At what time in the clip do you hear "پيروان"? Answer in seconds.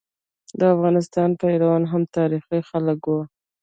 1.41-1.83